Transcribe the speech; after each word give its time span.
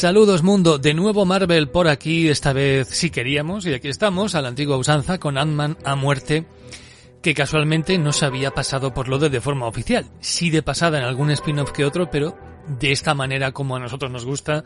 Saludos 0.00 0.42
mundo, 0.42 0.78
de 0.78 0.94
nuevo 0.94 1.26
Marvel 1.26 1.68
por 1.68 1.86
aquí, 1.86 2.30
esta 2.30 2.54
vez 2.54 2.88
sí 2.88 3.10
queríamos, 3.10 3.66
y 3.66 3.74
aquí 3.74 3.88
estamos, 3.88 4.34
a 4.34 4.40
la 4.40 4.48
antigua 4.48 4.78
usanza, 4.78 5.20
con 5.20 5.36
Ant-Man 5.36 5.76
a 5.84 5.94
muerte, 5.94 6.46
que 7.20 7.34
casualmente 7.34 7.98
no 7.98 8.12
se 8.12 8.24
había 8.24 8.52
pasado 8.52 8.94
por 8.94 9.08
lo 9.08 9.18
de 9.18 9.28
de 9.28 9.42
forma 9.42 9.66
oficial. 9.66 10.06
Sí 10.20 10.48
de 10.48 10.62
pasada 10.62 10.96
en 10.96 11.04
algún 11.04 11.30
spin-off 11.32 11.72
que 11.72 11.84
otro, 11.84 12.08
pero 12.10 12.34
de 12.66 12.92
esta 12.92 13.12
manera 13.12 13.52
como 13.52 13.76
a 13.76 13.78
nosotros 13.78 14.10
nos 14.10 14.24
gusta, 14.24 14.64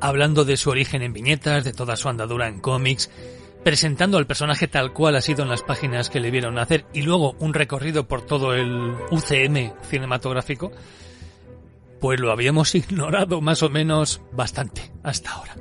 hablando 0.00 0.46
de 0.46 0.56
su 0.56 0.70
origen 0.70 1.02
en 1.02 1.12
viñetas, 1.12 1.64
de 1.64 1.74
toda 1.74 1.94
su 1.94 2.08
andadura 2.08 2.48
en 2.48 2.60
cómics, 2.60 3.10
presentando 3.64 4.16
al 4.16 4.26
personaje 4.26 4.66
tal 4.66 4.94
cual 4.94 5.16
ha 5.16 5.20
sido 5.20 5.42
en 5.42 5.50
las 5.50 5.60
páginas 5.60 6.08
que 6.08 6.20
le 6.20 6.30
vieron 6.30 6.58
hacer, 6.58 6.86
y 6.94 7.02
luego 7.02 7.36
un 7.38 7.52
recorrido 7.52 8.08
por 8.08 8.22
todo 8.22 8.54
el 8.54 8.94
UCM 9.10 9.74
cinematográfico, 9.90 10.72
pues 12.00 12.20
lo 12.20 12.32
habíamos 12.32 12.74
ignorado 12.74 13.40
más 13.40 13.62
o 13.62 13.68
menos 13.68 14.20
bastante 14.32 14.90
hasta 15.02 15.32
ahora. 15.32 15.56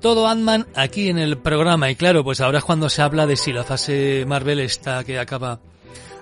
Todo 0.00 0.26
Ant-Man 0.26 0.66
aquí 0.74 1.08
en 1.08 1.18
el 1.18 1.38
programa 1.38 1.90
y 1.90 1.94
claro, 1.94 2.24
pues 2.24 2.40
ahora 2.40 2.58
es 2.58 2.64
cuando 2.64 2.88
se 2.88 3.02
habla 3.02 3.26
de 3.26 3.36
si 3.36 3.52
la 3.52 3.62
fase 3.62 4.24
Marvel 4.26 4.58
está 4.58 5.04
que 5.04 5.18
acaba 5.18 5.60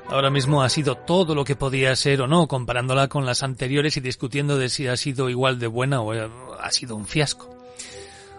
ahora 0.08 0.30
mismo 0.30 0.62
ha 0.62 0.68
sido 0.68 0.96
todo 0.96 1.34
lo 1.34 1.44
que 1.44 1.56
podía 1.56 1.94
ser 1.96 2.20
o 2.20 2.26
no, 2.26 2.46
comparándola 2.46 3.08
con 3.08 3.24
las 3.24 3.42
anteriores 3.42 3.96
y 3.96 4.00
discutiendo 4.00 4.58
de 4.58 4.68
si 4.68 4.86
ha 4.86 4.96
sido 4.96 5.30
igual 5.30 5.58
de 5.58 5.66
buena 5.66 6.02
o 6.02 6.12
ha 6.12 6.70
sido 6.72 6.96
un 6.96 7.06
fiasco. 7.06 7.48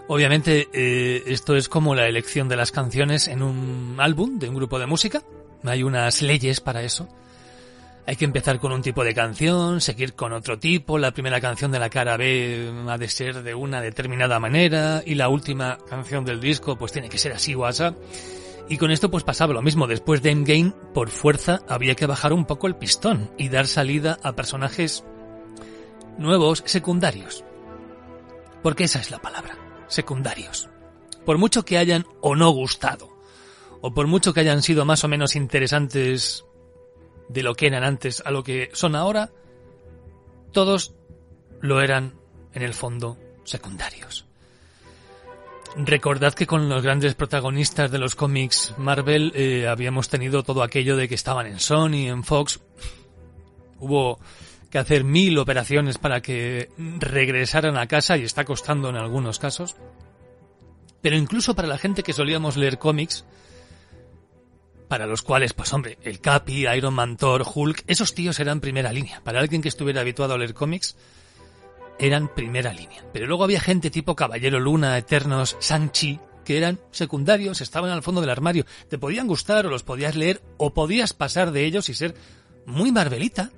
Obviamente 0.08 0.68
eh, 0.74 1.24
esto 1.28 1.56
es 1.56 1.70
como 1.70 1.96
la 1.96 2.08
elección 2.08 2.50
de 2.50 2.58
las 2.58 2.72
canciones 2.72 3.28
en 3.28 3.42
un 3.42 3.96
álbum 4.00 4.40
de 4.40 4.50
un 4.50 4.56
grupo 4.56 4.78
de 4.78 4.86
música. 4.86 5.24
Hay 5.64 5.84
unas 5.84 6.22
leyes 6.22 6.60
para 6.60 6.84
eso. 6.84 7.08
Hay 8.08 8.16
que 8.16 8.26
empezar 8.26 8.60
con 8.60 8.72
un 8.72 8.82
tipo 8.82 9.04
de 9.04 9.14
canción, 9.14 9.80
seguir 9.80 10.14
con 10.14 10.34
otro 10.34 10.58
tipo, 10.58 10.98
la 10.98 11.12
primera 11.12 11.40
canción 11.40 11.72
de 11.72 11.80
la 11.80 11.90
cara 11.90 12.18
B 12.18 12.72
ha 12.88 12.98
de 12.98 13.08
ser 13.08 13.44
de 13.44 13.54
una 13.54 13.80
determinada 13.80 14.40
manera 14.40 15.04
y 15.06 15.16
la 15.16 15.30
última 15.30 15.78
canción 15.88 16.26
del 16.26 16.40
disco 16.40 16.78
pues 16.78 16.92
tiene 16.92 17.10
que 17.10 17.20
ser 17.20 17.32
así 17.34 17.54
o 17.54 17.66
así. 17.66 17.84
Y 18.70 18.78
con 18.78 18.90
esto 18.90 19.12
pues 19.12 19.24
pasaba 19.24 19.54
lo 19.54 19.62
mismo, 19.62 19.86
después 19.86 20.24
de 20.24 20.32
Endgame 20.32 20.74
por 20.94 21.10
fuerza 21.10 21.62
había 21.68 21.96
que 21.96 22.06
bajar 22.06 22.34
un 22.34 22.46
poco 22.46 22.68
el 22.68 22.76
pistón 22.76 23.30
y 23.38 23.50
dar 23.50 23.68
salida 23.68 24.18
a 24.24 24.34
personajes 24.34 25.04
nuevos, 26.18 26.64
secundarios. 26.66 27.44
Porque 28.64 28.86
esa 28.86 29.00
es 29.00 29.12
la 29.12 29.20
palabra, 29.20 29.58
secundarios. 29.88 30.70
Por 31.26 31.38
mucho 31.38 31.64
que 31.66 31.78
hayan 31.78 32.06
o 32.22 32.36
no 32.36 32.50
gustado, 32.50 33.10
o 33.82 33.94
por 33.94 34.08
mucho 34.08 34.34
que 34.34 34.40
hayan 34.40 34.64
sido 34.64 34.86
más 34.86 35.04
o 35.04 35.08
menos 35.08 35.36
interesantes 35.36 36.46
de 37.32 37.44
lo 37.44 37.56
que 37.56 37.68
eran 37.68 37.84
antes 37.84 38.22
a 38.26 38.32
lo 38.32 38.44
que 38.44 38.70
son 38.74 38.96
ahora, 38.96 39.32
todos 40.52 40.94
lo 41.62 41.82
eran 41.82 42.14
en 42.54 42.64
el 42.64 42.74
fondo 42.74 43.18
secundarios. 43.44 44.26
Recordad 45.76 46.34
que 46.34 46.48
con 46.48 46.68
los 46.68 46.84
grandes 46.84 47.16
protagonistas 47.16 47.92
de 47.92 47.98
los 47.98 48.16
cómics 48.16 48.74
Marvel 48.78 49.32
eh, 49.36 49.68
habíamos 49.68 50.10
tenido 50.10 50.44
todo 50.44 50.64
aquello 50.64 50.98
de 50.98 51.08
que 51.08 51.16
estaban 51.16 51.48
en 51.48 51.60
Sony, 51.60 52.10
en 52.10 52.26
Fox. 52.26 52.60
Hubo 53.80 54.20
que 54.70 54.80
hacer 54.80 55.06
mil 55.06 55.38
operaciones 55.38 55.98
para 55.98 56.22
que 56.22 56.70
regresaran 56.78 57.78
a 57.78 57.88
casa 57.88 58.18
y 58.18 58.24
está 58.24 58.44
costando 58.44 58.90
en 58.90 58.98
algunos 58.98 59.40
casos. 59.40 59.78
Pero 61.02 61.16
incluso 61.16 61.56
para 61.56 61.70
la 61.70 61.78
gente 61.78 62.04
que 62.04 62.14
solíamos 62.14 62.58
leer 62.58 62.78
cómics, 62.78 63.26
para 64.92 65.08
los 65.08 65.22
cuales, 65.22 65.54
pues 65.54 65.72
hombre, 65.72 65.98
el 66.04 66.20
Capi, 66.20 66.68
Iron 66.68 66.94
Man, 66.94 67.16
Thor, 67.16 67.46
Hulk, 67.46 67.86
esos 67.88 68.14
tíos 68.14 68.38
eran 68.42 68.60
primera 68.60 68.92
línea. 68.92 69.22
Para 69.24 69.40
alguien 69.40 69.62
que 69.62 69.70
estuviera 69.70 70.02
habituado 70.02 70.34
a 70.34 70.38
leer 70.38 70.54
cómics, 70.54 70.98
eran 71.98 72.28
primera 72.28 72.74
línea. 72.74 73.02
Pero 73.14 73.26
luego 73.26 73.46
había 73.46 73.62
gente 73.62 73.90
tipo 73.90 74.18
Caballero 74.18 74.60
Luna, 74.60 74.98
Eternos, 74.98 75.56
Sanchi, 75.62 76.20
que 76.44 76.58
eran 76.58 76.78
secundarios, 76.92 77.62
estaban 77.62 77.90
al 77.90 78.04
fondo 78.04 78.20
del 78.20 78.32
armario. 78.32 78.66
Te 78.90 78.98
podían 78.98 79.28
gustar 79.28 79.66
o 79.66 79.70
los 79.70 79.84
podías 79.84 80.18
leer 80.18 80.42
o 80.58 80.74
podías 80.74 81.14
pasar 81.14 81.54
de 81.54 81.64
ellos 81.64 81.88
y 81.88 81.94
ser 81.94 82.14
muy 82.66 82.92
Marvelita. 82.92 83.50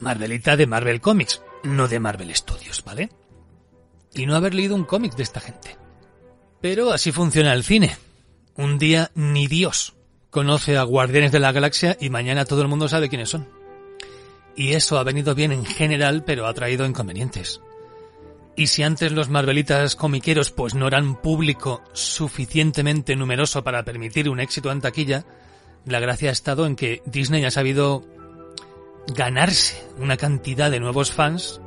Marvelita 0.00 0.56
de 0.56 0.66
Marvel 0.66 1.00
Comics, 1.00 1.42
no 1.62 1.86
de 1.86 2.00
Marvel 2.00 2.34
Studios, 2.34 2.82
¿vale? 2.84 3.08
Y 4.14 4.26
no 4.26 4.34
haber 4.34 4.52
leído 4.52 4.74
un 4.74 4.84
cómic 4.84 5.14
de 5.14 5.22
esta 5.22 5.38
gente. 5.38 5.76
Pero 6.60 6.90
así 6.90 7.12
funciona 7.12 7.52
el 7.52 7.62
cine. 7.62 7.96
Un 8.56 8.80
día 8.80 9.12
ni 9.14 9.46
Dios 9.46 9.94
conoce 10.34 10.76
a 10.76 10.82
Guardianes 10.82 11.30
de 11.30 11.38
la 11.38 11.52
Galaxia 11.52 11.96
y 12.00 12.10
mañana 12.10 12.44
todo 12.44 12.60
el 12.60 12.66
mundo 12.66 12.88
sabe 12.88 13.08
quiénes 13.08 13.28
son. 13.28 13.48
Y 14.56 14.72
eso 14.72 14.98
ha 14.98 15.04
venido 15.04 15.36
bien 15.36 15.52
en 15.52 15.64
general, 15.64 16.24
pero 16.24 16.48
ha 16.48 16.54
traído 16.54 16.84
inconvenientes. 16.84 17.60
Y 18.56 18.66
si 18.66 18.82
antes 18.82 19.12
los 19.12 19.28
Marvelitas 19.28 19.94
comiqueros 19.94 20.50
pues 20.50 20.74
no 20.74 20.88
eran 20.88 21.22
público 21.22 21.82
suficientemente 21.92 23.14
numeroso 23.14 23.62
para 23.62 23.84
permitir 23.84 24.28
un 24.28 24.40
éxito 24.40 24.72
en 24.72 24.80
taquilla, 24.80 25.24
la 25.86 26.00
gracia 26.00 26.30
ha 26.30 26.32
estado 26.32 26.66
en 26.66 26.74
que 26.74 27.00
Disney 27.06 27.44
ha 27.44 27.52
sabido 27.52 28.04
ganarse 29.14 29.86
una 29.98 30.16
cantidad 30.16 30.68
de 30.68 30.80
nuevos 30.80 31.12
fans 31.12 31.60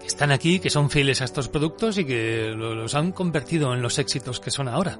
que 0.00 0.06
están 0.06 0.32
aquí, 0.32 0.60
que 0.60 0.70
son 0.70 0.88
fieles 0.88 1.20
a 1.20 1.26
estos 1.26 1.50
productos 1.50 1.98
y 1.98 2.06
que 2.06 2.54
los 2.56 2.94
han 2.94 3.12
convertido 3.12 3.74
en 3.74 3.82
los 3.82 3.98
éxitos 3.98 4.40
que 4.40 4.50
son 4.50 4.66
ahora. 4.66 4.98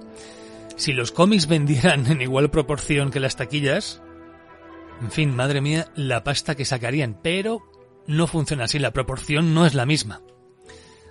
Si 0.77 0.93
los 0.93 1.11
cómics 1.11 1.47
vendieran 1.47 2.07
en 2.07 2.21
igual 2.21 2.51
proporción 2.51 3.11
que 3.11 3.21
las 3.21 3.37
taquillas, 3.37 4.03
en 5.01 5.11
fin, 5.11 5.35
madre 5.35 5.61
mía, 5.61 5.91
la 5.95 6.23
pasta 6.23 6.55
que 6.55 6.65
sacarían, 6.65 7.19
pero 7.23 7.63
no 8.07 8.27
funciona 8.27 8.65
así, 8.65 8.79
la 8.79 8.93
proporción 8.93 9.55
no 9.55 9.67
es 9.67 9.75
la 9.75 9.87
misma. 9.87 10.23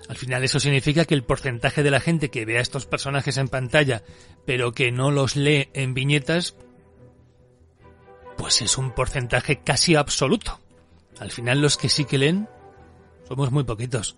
Al 0.07 0.17
final 0.17 0.43
eso 0.43 0.59
significa 0.59 1.05
que 1.05 1.15
el 1.15 1.23
porcentaje 1.23 1.81
de 1.81 1.91
la 1.91 1.99
gente 1.99 2.29
que 2.29 2.45
ve 2.45 2.59
a 2.59 2.61
estos 2.61 2.85
personajes 2.85 3.37
en 3.37 3.47
pantalla, 3.47 4.03
pero 4.45 4.71
que 4.71 4.91
no 4.91 5.09
los 5.09 5.35
lee 5.35 5.69
en 5.73 5.95
viñetas, 5.95 6.55
pues 8.37 8.61
es 8.61 8.77
un 8.77 8.91
porcentaje 8.91 9.61
casi 9.61 9.95
absoluto. 9.95 10.59
Al 11.19 11.31
final 11.31 11.61
los 11.61 11.77
que 11.77 11.89
sí 11.89 12.05
que 12.05 12.19
leen 12.19 12.47
somos 13.27 13.51
muy 13.51 13.63
poquitos. 13.63 14.17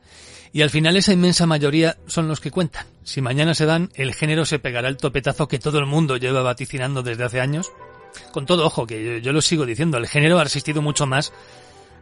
Y 0.53 0.61
al 0.61 0.69
final 0.69 0.95
esa 0.95 1.13
inmensa 1.13 1.45
mayoría 1.45 1.97
son 2.07 2.27
los 2.27 2.39
que 2.39 2.51
cuentan. 2.51 2.87
Si 3.03 3.21
mañana 3.21 3.53
se 3.53 3.65
dan, 3.65 3.89
el 3.95 4.13
género 4.13 4.45
se 4.45 4.59
pegará 4.59 4.87
el 4.87 4.97
topetazo 4.97 5.47
que 5.47 5.59
todo 5.59 5.79
el 5.79 5.85
mundo 5.85 6.17
lleva 6.17 6.41
vaticinando 6.41 7.03
desde 7.03 7.23
hace 7.23 7.41
años. 7.41 7.71
Con 8.31 8.45
todo 8.45 8.65
ojo, 8.65 8.87
que 8.87 9.21
yo, 9.21 9.33
lo 9.33 9.41
sigo 9.41 9.65
diciendo, 9.65 9.97
el 9.97 10.07
género 10.07 10.39
ha 10.39 10.43
resistido 10.43 10.81
mucho 10.81 11.05
más 11.05 11.33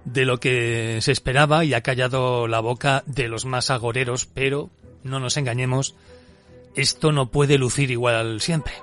de 0.05 0.25
lo 0.25 0.39
que 0.39 0.99
se 1.01 1.11
esperaba 1.11 1.65
y 1.65 1.73
ha 1.73 1.81
callado 1.81 2.47
la 2.47 2.59
boca 2.59 3.03
de 3.07 3.27
los 3.27 3.45
más 3.45 3.71
agoreros, 3.71 4.27
pero 4.27 4.69
no 5.03 5.19
nos 5.19 5.37
engañemos, 5.37 5.95
esto 6.75 7.11
no 7.11 7.31
puede 7.31 7.57
lucir 7.57 7.91
igual 7.91 8.39
siempre. 8.39 8.73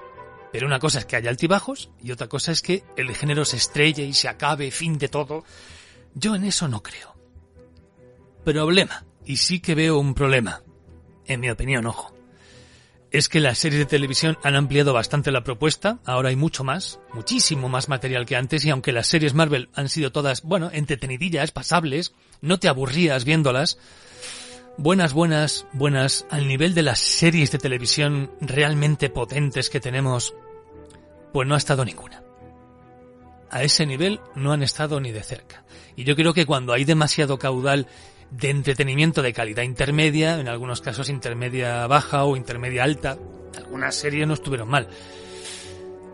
Pero 0.53 0.67
una 0.67 0.81
cosa 0.81 0.99
es 0.99 1.06
que 1.06 1.17
haya 1.17 1.31
altibajos 1.31 1.91
y 2.03 2.11
otra 2.11 2.26
cosa 2.26 2.53
es 2.53 2.61
que 2.61 2.82
el 2.97 3.15
género 3.15 3.44
se 3.44 3.56
estrelle 3.56 4.05
y 4.05 4.12
se 4.12 4.29
acabe, 4.29 4.70
fin 4.70 4.99
de 4.99 5.08
todo. 5.08 5.44
Yo 6.15 6.35
en 6.35 6.44
eso 6.44 6.69
no 6.69 6.82
creo. 6.82 7.15
Problema 8.44 9.05
y 9.25 9.37
sí 9.37 9.61
que 9.61 9.75
veo 9.75 9.99
un 9.99 10.15
problema, 10.15 10.63
en 11.27 11.41
mi 11.41 11.51
opinión, 11.51 11.87
ojo. 11.87 12.15
Es 13.11 13.29
que 13.29 13.41
las 13.41 13.59
series 13.59 13.81
de 13.81 13.87
televisión 13.87 14.39
han 14.43 14.57
ampliado 14.57 14.95
bastante 14.95 15.31
la 15.33 15.45
propuesta, 15.45 15.99
ahora 16.07 16.31
hay 16.31 16.37
mucho 16.37 16.65
más, 16.65 16.99
muchísimo 17.13 17.69
más 17.69 17.89
material 17.89 18.25
que 18.25 18.37
antes, 18.37 18.65
y 18.65 18.71
aunque 18.71 18.93
las 18.93 19.07
series 19.07 19.35
Marvel 19.35 19.69
han 19.75 19.89
sido 19.89 20.13
todas, 20.13 20.43
bueno, 20.43 20.71
entretenidillas, 20.73 21.51
pasables, 21.51 22.15
no 22.41 22.59
te 22.59 22.69
aburrías 22.69 23.25
viéndolas, 23.25 23.79
buenas, 24.79 25.13
buenas, 25.13 25.67
buenas, 25.75 26.27
al 26.31 26.49
nivel 26.49 26.75
de 26.75 26.83
las 26.83 27.01
series 27.01 27.51
de 27.53 27.59
televisión 27.59 28.31
realmente 28.41 29.11
potentes 29.11 29.69
que 29.69 29.81
tenemos, 29.81 30.35
pues 31.33 31.47
no 31.47 31.55
ha 31.55 31.59
estado 31.59 31.85
ninguna. 31.85 32.23
A 33.51 33.63
ese 33.63 33.85
nivel 33.85 34.21
no 34.35 34.53
han 34.53 34.63
estado 34.63 34.99
ni 34.99 35.13
de 35.13 35.23
cerca. 35.23 35.65
Y 35.95 36.05
yo 36.05 36.17
creo 36.17 36.33
que 36.33 36.47
cuando 36.47 36.73
hay 36.73 36.87
demasiado 36.87 37.39
caudal 37.39 37.87
de 38.32 38.50
entretenimiento 38.50 39.23
de 39.23 39.32
calidad 39.32 39.62
intermedia, 39.62 40.40
en 40.40 40.49
algunos 40.49 40.81
casos 40.81 41.08
intermedia 41.08 41.87
baja 41.87 42.25
o 42.25 42.37
intermedia 42.37 42.84
alta, 42.84 43.19
algunas 43.56 43.94
series 43.94 44.26
no 44.26 44.34
estuvieron 44.34 44.69
mal. 44.69 44.88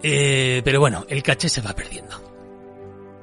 Eh, 0.02 0.62
pero 0.64 0.80
bueno, 0.80 1.06
el 1.08 1.22
caché 1.22 1.48
se 1.48 1.60
va 1.60 1.74
perdiendo. 1.74 2.28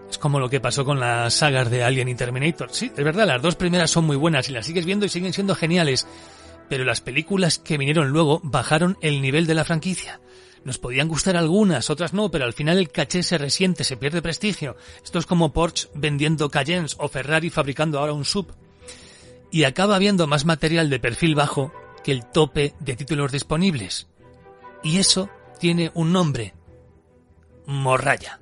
Es 0.10 0.18
como 0.18 0.40
lo 0.40 0.50
que 0.50 0.62
pasó 0.62 0.86
con 0.86 1.00
las 1.00 1.34
sagas 1.34 1.70
de 1.70 1.84
Alien 1.84 2.08
y 2.08 2.16
Terminator. 2.16 2.70
Sí, 2.72 2.92
es 2.96 3.04
verdad, 3.04 3.28
las 3.28 3.42
dos 3.42 3.56
primeras 3.56 3.92
son 3.92 4.06
muy 4.06 4.16
buenas 4.16 4.50
y 4.50 4.54
las 4.54 4.66
sigues 4.66 4.86
viendo 4.86 5.06
y 5.06 5.10
siguen 5.10 5.34
siendo 5.34 5.56
geniales. 5.56 6.08
Pero 6.70 6.84
las 6.84 7.02
películas 7.02 7.60
que 7.60 7.78
vinieron 7.78 8.10
luego 8.10 8.40
bajaron 8.44 8.98
el 9.02 9.22
nivel 9.22 9.46
de 9.46 9.56
la 9.56 9.66
franquicia. 9.66 10.20
Nos 10.64 10.80
podían 10.80 11.08
gustar 11.08 11.38
algunas, 11.38 11.92
otras 11.92 12.14
no, 12.14 12.32
pero 12.32 12.46
al 12.46 12.54
final 12.54 12.80
el 12.80 12.90
caché 12.90 13.22
se 13.22 13.38
resiente, 13.38 13.84
se 13.84 13.98
pierde 13.98 14.24
prestigio. 14.24 14.76
Esto 15.04 15.20
es 15.20 15.28
como 15.28 15.54
Porsche 15.54 15.90
vendiendo 15.94 16.50
Cayennes 16.50 16.96
o 16.98 17.08
Ferrari 17.08 17.52
fabricando 17.52 18.00
ahora 18.00 18.14
un 18.14 18.26
sub. 18.26 18.52
Y 19.56 19.64
acaba 19.64 19.96
habiendo 19.96 20.28
más 20.28 20.44
material 20.44 20.90
de 20.90 21.00
perfil 21.00 21.34
bajo 21.34 21.72
que 22.04 22.12
el 22.12 22.26
tope 22.26 22.74
de 22.82 22.98
títulos 22.98 23.32
disponibles. 23.32 24.10
Y 24.84 24.98
eso 24.98 25.30
tiene 25.62 25.92
un 25.94 26.12
nombre. 26.12 26.54
Morralla. 27.66 28.42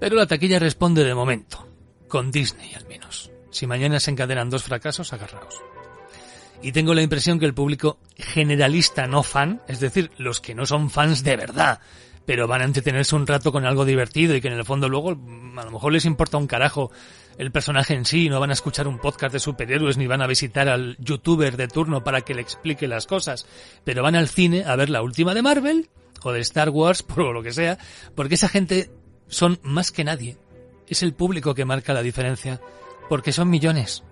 Pero 0.00 0.16
la 0.16 0.26
taquilla 0.26 0.58
responde 0.58 1.04
de 1.04 1.14
momento. 1.14 1.68
Con 2.08 2.32
Disney 2.32 2.74
al 2.74 2.88
menos. 2.88 3.30
Si 3.52 3.68
mañana 3.68 4.00
se 4.00 4.10
encadenan 4.10 4.50
dos 4.50 4.64
fracasos, 4.64 5.12
agarraos 5.12 5.62
y 6.60 6.72
tengo 6.72 6.94
la 6.94 7.02
impresión 7.02 7.38
que 7.38 7.46
el 7.46 7.54
público 7.54 7.98
generalista 8.16 9.06
no 9.06 9.22
fan, 9.22 9.62
es 9.68 9.78
decir, 9.78 10.10
los 10.16 10.40
que 10.40 10.54
no 10.54 10.66
son 10.66 10.90
fans 10.90 11.22
de 11.22 11.36
verdad, 11.36 11.80
pero 12.24 12.48
van 12.48 12.62
a 12.62 12.64
entretenerse 12.64 13.14
un 13.14 13.26
rato 13.26 13.52
con 13.52 13.64
algo 13.64 13.84
divertido 13.84 14.34
y 14.34 14.40
que 14.40 14.48
en 14.48 14.54
el 14.54 14.64
fondo 14.64 14.88
luego 14.88 15.10
a 15.10 15.64
lo 15.64 15.70
mejor 15.70 15.92
les 15.92 16.06
importa 16.06 16.38
un 16.38 16.46
carajo 16.46 16.90
el 17.38 17.52
personaje 17.52 17.94
en 17.94 18.04
sí, 18.04 18.28
no 18.28 18.40
van 18.40 18.50
a 18.50 18.54
escuchar 18.54 18.88
un 18.88 18.98
podcast 18.98 19.32
de 19.32 19.40
superhéroes 19.40 19.96
ni 19.96 20.06
van 20.06 20.22
a 20.22 20.26
visitar 20.26 20.68
al 20.68 20.96
youtuber 20.98 21.56
de 21.56 21.68
turno 21.68 22.02
para 22.02 22.22
que 22.22 22.34
le 22.34 22.40
explique 22.40 22.88
las 22.88 23.06
cosas, 23.06 23.46
pero 23.84 24.02
van 24.02 24.16
al 24.16 24.28
cine 24.28 24.64
a 24.64 24.76
ver 24.76 24.88
la 24.88 25.02
última 25.02 25.34
de 25.34 25.42
Marvel 25.42 25.90
o 26.22 26.32
de 26.32 26.40
Star 26.40 26.70
Wars, 26.70 27.02
por 27.02 27.32
lo 27.32 27.42
que 27.42 27.52
sea, 27.52 27.78
porque 28.14 28.34
esa 28.34 28.48
gente 28.48 28.90
son 29.28 29.58
más 29.62 29.92
que 29.92 30.04
nadie. 30.04 30.38
Es 30.86 31.02
el 31.02 31.14
público 31.14 31.54
que 31.54 31.64
marca 31.64 31.92
la 31.92 32.02
diferencia, 32.02 32.60
porque 33.08 33.32
son 33.32 33.50
millones 33.50 34.04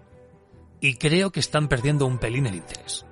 y 0.81 0.97
creo 0.97 1.31
que 1.31 1.41
están 1.41 1.69
perdiendo 1.69 2.05
un 2.05 2.19
pelín 2.19 2.47
el 2.47 2.57
interés. 2.57 3.07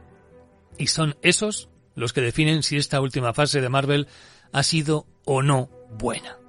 Y 0.77 0.89
son 0.89 1.17
esos 1.23 1.71
los 1.95 2.13
que 2.13 2.21
definen 2.21 2.63
si 2.63 2.77
esta 2.77 3.01
última 3.01 3.33
fase 3.33 3.61
de 3.61 3.69
Marvel 3.69 4.09
ha 4.53 4.63
sido 4.63 5.07
o 5.25 5.43
no 5.43 5.71
buena. 5.91 6.42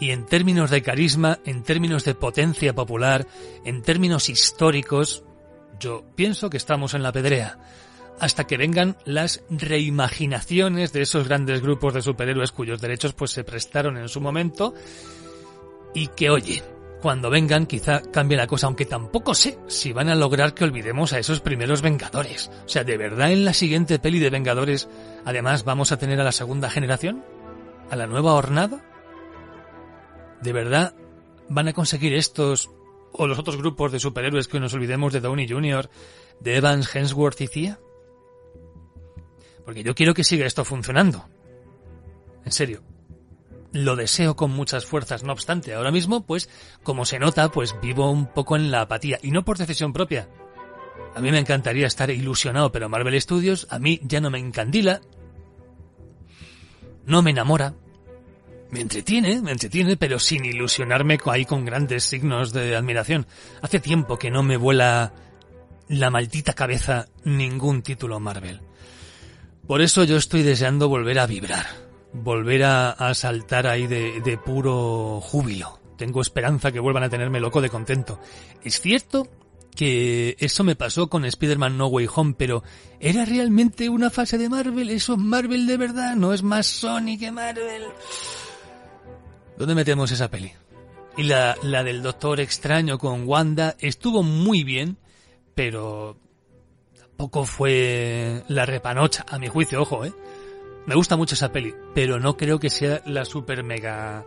Y 0.00 0.10
en 0.10 0.26
términos 0.26 0.70
de 0.70 0.82
carisma, 0.82 1.38
en 1.44 1.62
términos 1.62 2.04
de 2.04 2.14
potencia 2.14 2.74
popular, 2.74 3.26
en 3.64 3.82
términos 3.82 4.28
históricos, 4.28 5.24
yo 5.80 6.04
pienso 6.14 6.50
que 6.50 6.56
estamos 6.56 6.94
en 6.94 7.02
la 7.02 7.12
pedrea, 7.12 7.58
hasta 8.20 8.46
que 8.46 8.56
vengan 8.56 8.96
las 9.04 9.42
reimaginaciones 9.50 10.92
de 10.92 11.02
esos 11.02 11.26
grandes 11.28 11.62
grupos 11.62 11.94
de 11.94 12.02
superhéroes 12.02 12.52
cuyos 12.52 12.80
derechos 12.80 13.12
pues 13.12 13.30
se 13.30 13.44
prestaron 13.44 13.96
en 13.96 14.08
su 14.08 14.20
momento 14.20 14.74
y 15.94 16.08
que 16.08 16.30
oye, 16.30 16.62
cuando 17.00 17.30
vengan 17.30 17.66
quizá 17.66 18.02
cambie 18.02 18.36
la 18.36 18.46
cosa, 18.46 18.66
aunque 18.66 18.84
tampoco 18.84 19.34
sé 19.34 19.58
si 19.68 19.92
van 19.92 20.08
a 20.08 20.14
lograr 20.14 20.54
que 20.54 20.64
olvidemos 20.64 21.12
a 21.12 21.18
esos 21.18 21.40
primeros 21.40 21.80
Vengadores. 21.80 22.50
O 22.66 22.68
sea, 22.68 22.84
¿de 22.84 22.96
verdad 22.96 23.30
en 23.30 23.44
la 23.44 23.52
siguiente 23.52 23.98
peli 23.98 24.18
de 24.18 24.30
Vengadores 24.30 24.88
además 25.24 25.64
vamos 25.64 25.92
a 25.92 25.98
tener 25.98 26.20
a 26.20 26.24
la 26.24 26.32
segunda 26.32 26.70
generación? 26.70 27.24
¿A 27.90 27.96
la 27.96 28.06
nueva 28.06 28.34
hornada? 28.34 28.84
¿De 30.42 30.52
verdad 30.52 30.94
van 31.48 31.68
a 31.68 31.72
conseguir 31.72 32.14
estos 32.14 32.70
o 33.12 33.26
los 33.26 33.38
otros 33.38 33.56
grupos 33.56 33.92
de 33.92 34.00
superhéroes 34.00 34.48
que 34.48 34.60
nos 34.60 34.74
olvidemos 34.74 35.12
de 35.12 35.20
Downey 35.20 35.48
Jr., 35.48 35.90
de 36.40 36.56
Evans, 36.56 36.94
Hemsworth 36.94 37.40
y 37.40 37.48
Thea? 37.48 37.78
Porque 39.64 39.82
yo 39.82 39.94
quiero 39.94 40.14
que 40.14 40.24
siga 40.24 40.46
esto 40.46 40.64
funcionando. 40.64 41.28
En 42.44 42.52
serio, 42.52 42.82
lo 43.72 43.96
deseo 43.96 44.36
con 44.36 44.50
muchas 44.50 44.86
fuerzas, 44.86 45.24
no 45.24 45.32
obstante, 45.32 45.74
ahora 45.74 45.90
mismo, 45.90 46.24
pues, 46.24 46.48
como 46.82 47.04
se 47.04 47.18
nota, 47.18 47.50
pues 47.50 47.74
vivo 47.82 48.10
un 48.10 48.26
poco 48.26 48.56
en 48.56 48.70
la 48.70 48.82
apatía, 48.82 49.18
y 49.22 49.30
no 49.30 49.44
por 49.44 49.58
decisión 49.58 49.92
propia. 49.92 50.28
A 51.14 51.20
mí 51.20 51.30
me 51.30 51.38
encantaría 51.38 51.86
estar 51.86 52.10
ilusionado, 52.10 52.72
pero 52.72 52.88
Marvel 52.88 53.20
Studios 53.20 53.66
a 53.70 53.78
mí 53.78 54.00
ya 54.02 54.20
no 54.20 54.30
me 54.30 54.38
encandila, 54.38 55.00
no 57.04 57.22
me 57.22 57.30
enamora, 57.30 57.74
me 58.70 58.80
entretiene, 58.80 59.40
me 59.40 59.52
entretiene, 59.52 59.96
pero 59.96 60.18
sin 60.18 60.44
ilusionarme 60.44 61.18
ahí 61.26 61.44
con 61.44 61.64
grandes 61.64 62.04
signos 62.04 62.52
de 62.52 62.76
admiración. 62.76 63.26
Hace 63.62 63.80
tiempo 63.80 64.18
que 64.18 64.30
no 64.30 64.42
me 64.42 64.56
vuela 64.56 65.12
la 65.88 66.10
maldita 66.10 66.52
cabeza 66.52 67.06
ningún 67.24 67.82
título 67.82 68.20
Marvel. 68.20 68.60
Por 69.66 69.80
eso 69.82 70.04
yo 70.04 70.16
estoy 70.16 70.42
deseando 70.42 70.88
volver 70.88 71.18
a 71.18 71.26
vibrar 71.26 71.88
volver 72.12 72.64
a, 72.64 73.14
saltar 73.14 73.66
ahí 73.66 73.86
de, 73.86 74.40
puro 74.44 75.20
júbilo. 75.20 75.78
Tengo 75.96 76.20
esperanza 76.20 76.70
que 76.70 76.80
vuelvan 76.80 77.02
a 77.02 77.08
tenerme 77.08 77.40
loco 77.40 77.60
de 77.60 77.70
contento. 77.70 78.20
Es 78.62 78.80
cierto 78.80 79.28
que 79.74 80.36
eso 80.38 80.64
me 80.64 80.76
pasó 80.76 81.08
con 81.08 81.24
Spider-Man 81.24 81.76
No 81.76 81.86
Way 81.86 82.08
Home, 82.14 82.34
pero 82.36 82.62
¿era 83.00 83.24
realmente 83.24 83.88
una 83.88 84.10
fase 84.10 84.38
de 84.38 84.48
Marvel? 84.48 84.90
¿Eso 84.90 85.14
es 85.14 85.18
Marvel 85.18 85.66
de 85.66 85.76
verdad? 85.76 86.16
¿No 86.16 86.32
es 86.32 86.42
más 86.42 86.66
Sony 86.66 87.18
que 87.18 87.30
Marvel? 87.30 87.84
¿Dónde 89.58 89.74
metemos 89.74 90.12
esa 90.12 90.30
peli? 90.30 90.52
Y 91.16 91.24
la, 91.24 91.56
la 91.64 91.82
del 91.82 92.00
Doctor 92.00 92.38
Extraño 92.38 92.96
con 92.96 93.26
Wanda 93.26 93.74
estuvo 93.80 94.22
muy 94.22 94.62
bien, 94.62 94.98
pero 95.56 96.16
tampoco 96.96 97.44
fue 97.44 98.44
la 98.46 98.64
repanocha, 98.66 99.26
a 99.28 99.36
mi 99.40 99.48
juicio, 99.48 99.82
ojo, 99.82 100.04
¿eh? 100.04 100.12
Me 100.86 100.94
gusta 100.94 101.16
mucho 101.16 101.34
esa 101.34 101.50
peli, 101.50 101.74
pero 101.92 102.20
no 102.20 102.36
creo 102.36 102.60
que 102.60 102.70
sea 102.70 103.02
la 103.04 103.24
super 103.24 103.64
mega 103.64 104.24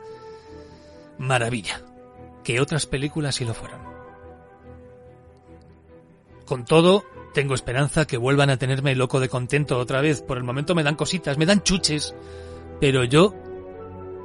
maravilla. 1.18 1.81
Que 2.44 2.60
otras 2.60 2.86
películas 2.86 3.36
sí 3.36 3.45
lo 3.45 3.54
fueron. 3.54 3.80
Con 6.45 6.66
todo, 6.66 7.06
tengo 7.34 7.56
esperanza 7.56 8.06
que 8.06 8.18
vuelvan 8.18 8.50
a 8.50 8.57
tenerme 8.57 8.95
loco 8.95 9.22
de 9.22 9.30
contento 9.30 9.77
otra 9.80 10.01
vez. 10.01 10.22
Por 10.22 10.38
el 10.38 10.44
momento 10.44 10.75
me 10.75 10.84
dan 10.84 10.96
cositas, 10.96 11.38
me 11.38 11.46
dan 11.46 11.63
chuches, 11.63 12.13
pero 12.82 13.05
yo 13.05 13.34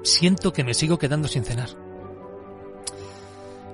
siento 0.06 0.52
que 0.52 0.64
me 0.64 0.74
sigo 0.74 0.98
quedando 0.98 1.28
sin 1.28 1.44
cenar. 1.44 1.70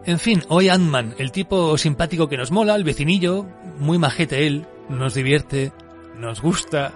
En 0.04 0.18
fin, 0.18 0.42
hoy 0.48 0.68
Ant-Man, 0.68 1.14
el 1.18 1.30
tipo 1.30 1.78
simpático 1.78 2.28
que 2.28 2.36
nos 2.36 2.50
mola, 2.50 2.74
el 2.74 2.82
vecinillo, 2.82 3.46
muy 3.78 3.98
majete 3.98 4.46
él, 4.46 4.66
nos 4.88 5.14
divierte, 5.14 5.72
nos 6.16 6.40
gusta. 6.40 6.92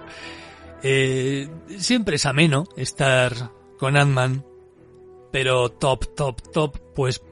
Eh, 0.82 1.48
siempre 1.78 2.16
es 2.16 2.26
ameno 2.26 2.64
estar 2.76 3.52
con 3.78 3.96
Ant-Man, 3.96 4.44
pero 5.30 5.70
top, 5.70 6.14
top, 6.16 6.42
top, 6.52 6.78
pues 6.94 7.22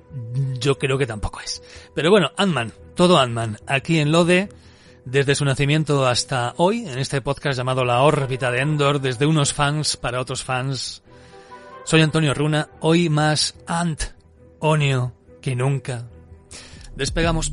yo 0.61 0.79
creo 0.79 0.97
que 0.97 1.07
tampoco 1.07 1.41
es. 1.41 1.63
Pero 1.95 2.11
bueno, 2.11 2.31
Ant-Man, 2.37 2.73
todo 2.95 3.19
Ant-Man, 3.19 3.59
aquí 3.67 3.99
en 3.99 4.13
Lode, 4.13 4.49
desde 5.05 5.35
su 5.35 5.45
nacimiento 5.45 6.07
hasta 6.07 6.55
hoy, 6.57 6.87
en 6.87 6.99
este 6.99 7.21
podcast 7.21 7.57
llamado 7.57 7.85
La 7.85 8.03
órbita 8.03 8.51
de 8.51 8.61
Endor, 8.61 9.01
desde 9.01 9.27
unos 9.27 9.53
fans 9.53 9.97
para 9.97 10.21
otros 10.21 10.45
fans. 10.45 11.04
Soy 11.85 12.01
Antonio 12.01 12.33
Runa, 12.33 12.71
hoy 12.81 13.11
más 13.11 13.55
Ant-Onio 13.67 15.13
que 15.43 15.55
nunca. 15.55 16.09
Despegamos. 16.97 17.53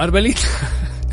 Marvelita. 0.00 0.48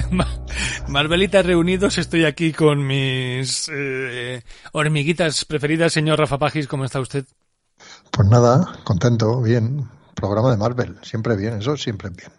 Marvelitas 0.88 1.46
reunidos, 1.46 1.98
estoy 1.98 2.24
aquí 2.24 2.54
con 2.54 2.88
mis 2.88 3.70
eh, 3.70 4.42
hormiguitas 4.72 5.44
preferidas. 5.44 5.92
Señor 5.92 6.18
Rafa 6.18 6.38
Pagis, 6.38 6.70
¿cómo 6.70 6.86
está 6.86 7.02
usted? 7.02 7.26
Pues 8.12 8.30
nada, 8.30 8.80
contento, 8.86 9.42
bien. 9.42 9.90
Programa 10.16 10.52
de 10.52 10.56
Marvel, 10.56 10.96
siempre 11.02 11.36
bien, 11.36 11.60
eso 11.60 11.76
siempre 11.76 12.12
bien. 12.12 12.32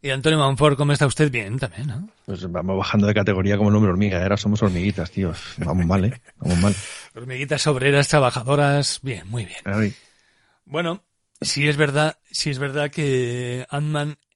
Y 0.00 0.10
Antonio 0.10 0.38
Manfort, 0.38 0.76
¿cómo 0.76 0.92
está 0.92 1.08
usted? 1.08 1.28
Bien, 1.28 1.58
también, 1.58 1.88
¿no? 1.88 2.08
Pues 2.24 2.48
vamos 2.52 2.78
bajando 2.78 3.08
de 3.08 3.14
categoría 3.14 3.56
como 3.56 3.70
el 3.70 3.74
hombre 3.74 3.90
hormiga. 3.90 4.22
Ahora 4.22 4.36
somos 4.36 4.62
hormiguitas, 4.62 5.10
tío. 5.10 5.32
Vamos 5.56 5.86
mal, 5.86 6.04
¿eh? 6.04 6.22
Vamos 6.36 6.58
mal. 6.60 6.76
Hormiguitas 7.16 7.66
obreras, 7.66 8.06
trabajadoras. 8.06 9.00
Bien, 9.02 9.28
muy 9.28 9.44
bien. 9.44 9.92
Bueno, 10.66 11.02
sí 11.40 11.66
es 11.66 11.76
verdad, 11.76 12.16
sí 12.30 12.50
es 12.50 12.60
verdad 12.60 12.92
que 12.92 13.66
Ant-Man 13.70 14.18